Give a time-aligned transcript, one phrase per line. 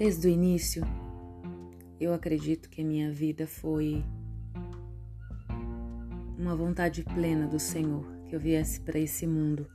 [0.00, 0.82] Desde o início,
[2.00, 4.02] eu acredito que a minha vida foi
[6.38, 9.66] uma vontade plena do Senhor que eu viesse para esse mundo.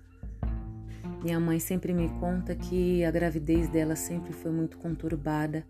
[1.24, 5.64] Minha mãe sempre me conta que a gravidez dela sempre foi muito conturbada.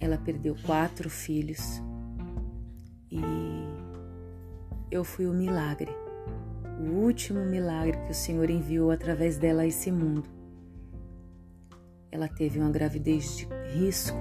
[0.00, 1.80] Ela perdeu quatro filhos
[3.12, 3.22] e
[4.90, 5.92] eu fui o milagre,
[6.80, 10.41] o último milagre que o Senhor enviou através dela a esse mundo.
[12.12, 14.18] Ela teve uma gravidez de risco,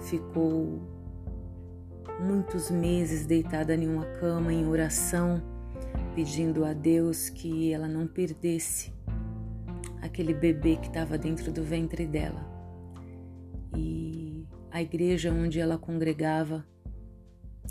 [0.00, 0.80] ficou
[2.20, 5.42] muitos meses deitada em uma cama em oração,
[6.14, 8.94] pedindo a Deus que ela não perdesse
[10.00, 12.48] aquele bebê que estava dentro do ventre dela.
[13.76, 16.64] E a igreja onde ela congregava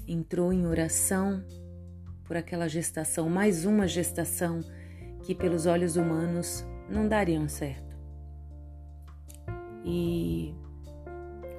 [0.08, 1.44] entrou em oração
[2.26, 4.62] por aquela gestação, mais uma gestação
[5.24, 7.91] que pelos olhos humanos não dariam certo.
[9.84, 10.54] E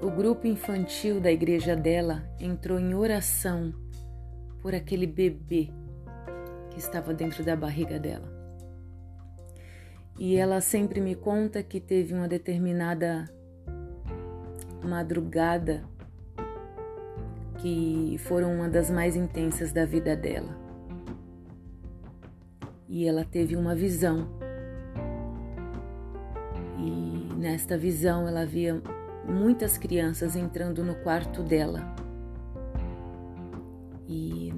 [0.00, 3.72] o grupo infantil da igreja dela entrou em oração
[4.60, 5.70] por aquele bebê
[6.70, 8.30] que estava dentro da barriga dela.
[10.18, 13.28] E ela sempre me conta que teve uma determinada
[14.82, 15.84] madrugada
[17.58, 20.56] que foram uma das mais intensas da vida dela.
[22.88, 24.41] E ela teve uma visão.
[27.42, 28.80] Nesta visão ela via
[29.26, 31.92] muitas crianças entrando no quarto dela.
[34.06, 34.54] E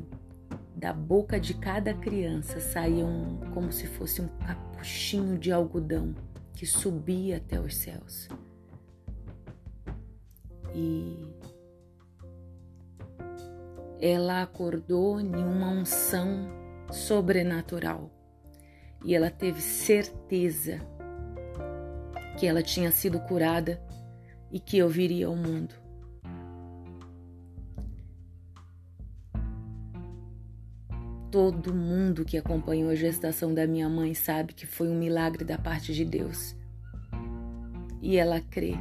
[0.76, 6.14] da boca de cada criança saía um, como se fosse um capuchinho de algodão
[6.52, 8.28] que subia até os céus.
[10.74, 11.26] E
[13.98, 16.50] ela acordou em uma unção
[16.90, 18.10] sobrenatural
[19.02, 20.80] e ela teve certeza
[22.38, 23.80] que ela tinha sido curada
[24.50, 25.74] e que eu viria ao mundo.
[31.30, 35.58] Todo mundo que acompanhou a gestação da minha mãe sabe que foi um milagre da
[35.58, 36.54] parte de Deus.
[38.00, 38.74] E ela crê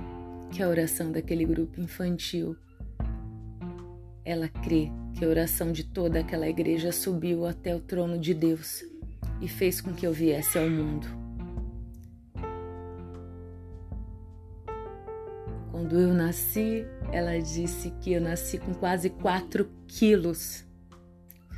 [0.51, 2.55] que a oração daquele grupo infantil,
[4.23, 8.83] ela crê que a oração de toda aquela igreja subiu até o trono de Deus
[9.41, 11.22] e fez com que eu viesse ao mundo.
[15.93, 20.65] Quando eu nasci, ela disse que eu nasci com quase 4 quilos.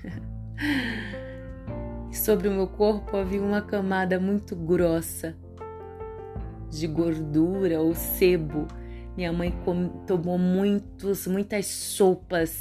[2.11, 5.37] Sobre o meu corpo havia uma camada muito grossa
[6.69, 8.67] de gordura ou sebo.
[9.15, 9.53] Minha mãe
[10.05, 12.59] tomou muitos, muitas sopas,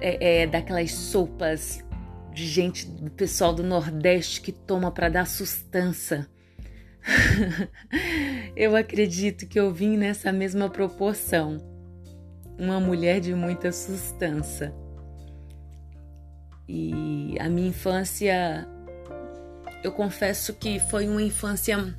[0.00, 1.84] é, é, daquelas sopas
[2.32, 6.26] de gente do pessoal do Nordeste que toma para dar sustância.
[8.56, 11.58] eu acredito que eu vim nessa mesma proporção.
[12.58, 14.74] Uma mulher de muita sustância.
[16.66, 18.66] E a minha infância,
[19.84, 21.94] eu confesso que foi uma infância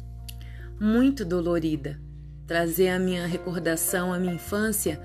[0.82, 2.02] muito dolorida.
[2.48, 5.00] Trazer a minha recordação, a minha infância,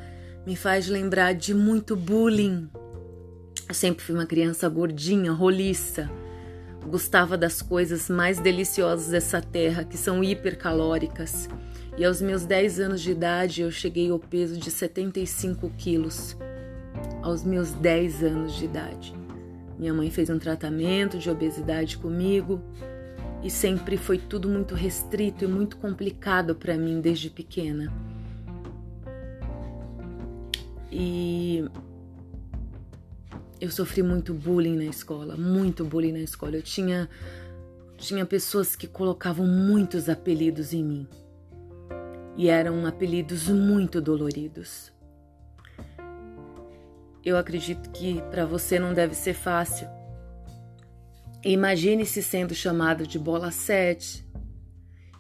[0.47, 2.71] me faz lembrar de muito bullying.
[3.69, 6.11] Eu sempre fui uma criança gordinha, roliça
[6.89, 11.49] Gostava das coisas mais deliciosas dessa terra, que são hipercalóricas.
[11.97, 16.37] E aos meus 10 anos de idade eu cheguei ao peso de 75 quilos.
[17.23, 19.15] Aos meus 10 anos de idade.
[19.79, 22.61] Minha mãe fez um tratamento de obesidade comigo
[23.43, 27.93] e sempre foi tudo muito restrito e muito complicado para mim desde pequena.
[30.91, 31.65] E
[33.63, 36.57] eu sofri muito bullying na escola, muito bullying na escola.
[36.57, 37.09] Eu tinha
[37.97, 41.09] tinha pessoas que colocavam muitos apelidos em mim.
[42.37, 44.93] E eram apelidos muito doloridos.
[47.25, 49.87] Eu acredito que para você não deve ser fácil.
[51.45, 54.27] Imagine-se sendo chamada de bola 7.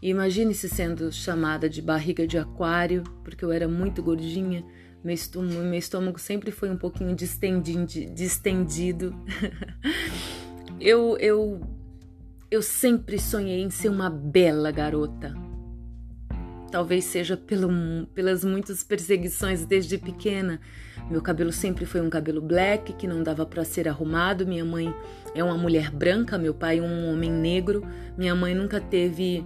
[0.03, 4.65] Imagine-se sendo chamada de barriga de aquário, porque eu era muito gordinha
[5.05, 9.15] meu estômago, meu estômago sempre foi um pouquinho distendido.
[10.81, 11.61] eu, eu,
[12.51, 15.35] eu sempre sonhei em ser uma bela garota.
[16.71, 20.61] Talvez seja pelo, pelas muitas perseguições desde pequena.
[21.11, 24.47] Meu cabelo sempre foi um cabelo black que não dava para ser arrumado.
[24.47, 24.95] Minha mãe
[25.35, 27.87] é uma mulher branca, meu pai um homem negro.
[28.17, 29.45] Minha mãe nunca teve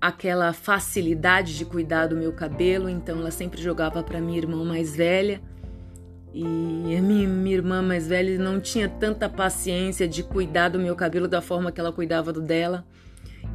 [0.00, 4.96] aquela facilidade de cuidar do meu cabelo, então ela sempre jogava para minha irmã mais
[4.96, 5.40] velha.
[6.32, 6.44] E
[6.96, 11.26] a minha, minha, irmã mais velha não tinha tanta paciência de cuidar do meu cabelo
[11.26, 12.86] da forma que ela cuidava do dela.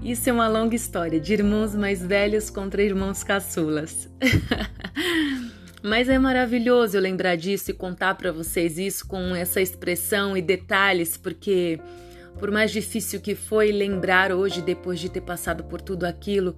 [0.02, 4.10] Isso é uma longa história de irmãos mais velhos contra irmãos caçulas.
[5.82, 10.42] Mas é maravilhoso eu lembrar disso e contar para vocês isso com essa expressão e
[10.42, 11.80] detalhes, porque
[12.40, 16.56] por mais difícil que foi lembrar hoje depois de ter passado por tudo aquilo,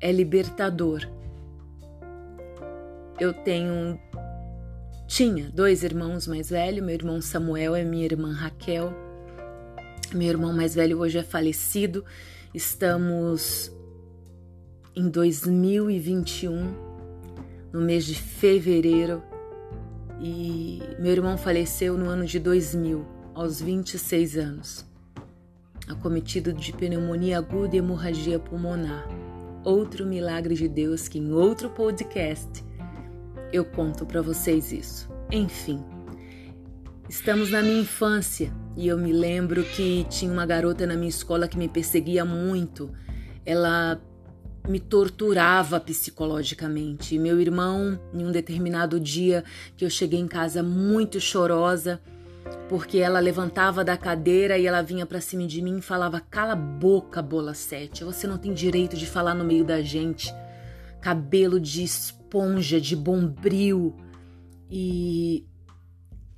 [0.00, 1.06] é libertador.
[3.18, 3.98] Eu tenho
[5.08, 8.92] tinha dois irmãos mais velhos, meu irmão Samuel e minha irmã Raquel.
[10.14, 12.04] Meu irmão mais velho hoje é falecido.
[12.54, 13.72] Estamos
[14.94, 16.74] em 2021
[17.72, 19.22] no mês de fevereiro
[20.20, 23.06] e meu irmão faleceu no ano de 2000,
[23.38, 24.84] aos 26 anos,
[25.86, 29.06] acometido de pneumonia aguda e hemorragia pulmonar.
[29.64, 32.64] Outro milagre de Deus que em outro podcast
[33.52, 35.08] eu conto para vocês isso.
[35.30, 35.80] Enfim,
[37.08, 41.46] estamos na minha infância e eu me lembro que tinha uma garota na minha escola
[41.46, 42.90] que me perseguia muito.
[43.46, 44.02] Ela
[44.68, 47.14] me torturava psicologicamente.
[47.14, 49.44] E meu irmão, em um determinado dia
[49.76, 52.00] que eu cheguei em casa muito chorosa,
[52.68, 56.52] porque ela levantava da cadeira e ela vinha para cima de mim e falava: "Cala
[56.52, 60.32] a boca, bola sete, você não tem direito de falar no meio da gente".
[61.00, 63.96] Cabelo de esponja, de bombril.
[64.70, 65.46] E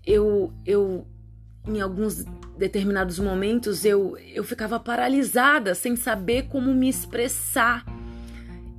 [0.06, 1.06] eu eu
[1.66, 2.24] em alguns
[2.56, 7.84] determinados momentos eu eu ficava paralisada, sem saber como me expressar.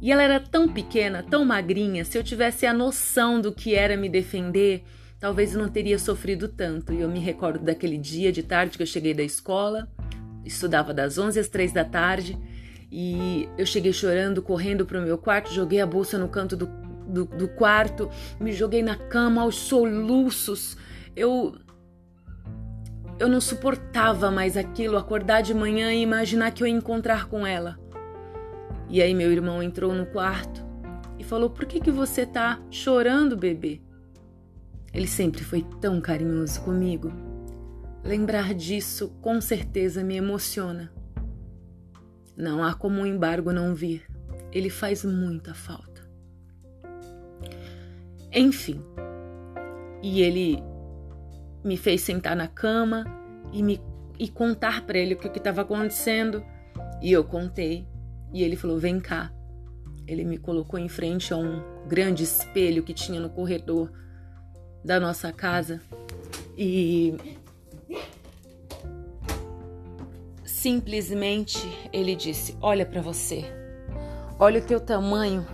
[0.01, 3.95] E ela era tão pequena, tão magrinha, se eu tivesse a noção do que era
[3.95, 4.83] me defender,
[5.21, 6.91] talvez eu não teria sofrido tanto.
[6.91, 9.87] E eu me recordo daquele dia de tarde que eu cheguei da escola,
[10.43, 12.37] estudava das 11 às 3 da tarde,
[12.91, 16.65] e eu cheguei chorando, correndo para o meu quarto, joguei a bolsa no canto do,
[17.07, 18.09] do, do quarto,
[18.39, 20.75] me joguei na cama aos soluços.
[21.15, 21.55] Eu
[23.19, 27.45] eu não suportava mais aquilo, acordar de manhã e imaginar que eu ia encontrar com
[27.45, 27.77] ela.
[28.89, 30.65] E aí meu irmão entrou no quarto
[31.19, 33.79] e falou: Por que, que você tá chorando, bebê?
[34.93, 37.11] Ele sempre foi tão carinhoso comigo.
[38.03, 40.91] Lembrar disso com certeza me emociona.
[42.35, 44.05] Não há como um embargo não vir.
[44.51, 46.09] Ele faz muita falta.
[48.33, 48.81] Enfim,
[50.01, 50.63] e ele
[51.63, 53.05] me fez sentar na cama
[53.53, 53.79] e me
[54.17, 56.43] e contar para ele o que estava acontecendo.
[57.01, 57.87] E eu contei.
[58.33, 59.31] E ele falou: Vem cá.
[60.07, 63.91] Ele me colocou em frente a um grande espelho que tinha no corredor
[64.83, 65.81] da nossa casa
[66.57, 67.15] e
[70.45, 71.59] simplesmente
[71.91, 73.45] ele disse: Olha para você,
[74.39, 75.45] olha o teu tamanho,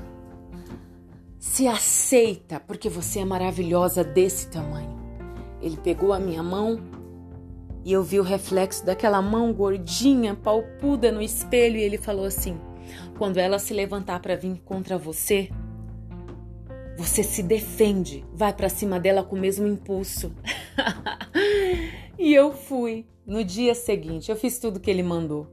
[1.39, 4.97] se aceita porque você é maravilhosa desse tamanho.
[5.61, 6.79] Ele pegou a minha mão
[7.83, 12.59] e eu vi o reflexo daquela mão gordinha, palpuda no espelho e ele falou assim:
[13.17, 15.49] quando ela se levantar para vir contra você,
[16.97, 20.33] você se defende, vai para cima dela com o mesmo impulso.
[22.17, 23.05] e eu fui.
[23.25, 25.47] No dia seguinte, eu fiz tudo que ele mandou.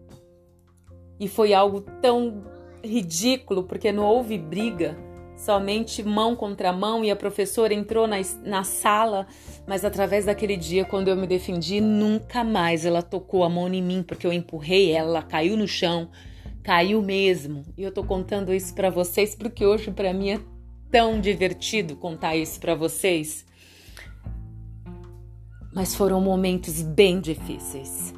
[1.18, 2.44] E foi algo tão
[2.82, 4.96] ridículo, porque não houve briga,
[5.36, 9.26] somente mão contra mão, e a professora entrou na, na sala,
[9.66, 13.82] mas através daquele dia, quando eu me defendi, nunca mais ela tocou a mão em
[13.82, 16.08] mim, porque eu empurrei ela, ela caiu no chão
[16.64, 17.62] caiu mesmo.
[17.76, 20.40] E eu tô contando isso para vocês porque hoje para mim é
[20.94, 23.44] tão divertido contar isso para vocês.
[25.74, 28.13] Mas foram momentos bem difíceis.